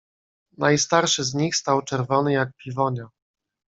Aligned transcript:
"Najstarszy 0.57 1.23
z 1.23 1.33
nich 1.33 1.55
stał 1.55 1.81
czerwony 1.81 2.33
jak 2.33 2.53
piwonia..." 2.55 3.09